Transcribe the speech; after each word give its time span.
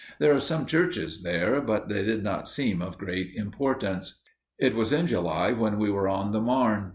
There 0.17 0.33
are 0.33 0.39
some 0.39 0.65
churches 0.65 1.21
there, 1.21 1.61
but 1.61 1.87
they 1.87 2.03
did 2.03 2.23
not 2.23 2.47
seem 2.47 2.81
of 2.81 2.97
great 2.97 3.35
importance. 3.35 4.19
It 4.57 4.73
was 4.73 4.91
in 4.91 5.05
July 5.05 5.51
when 5.51 5.77
we 5.77 5.91
were 5.91 6.07
on 6.09 6.31
the 6.31 6.41
Marne. 6.41 6.89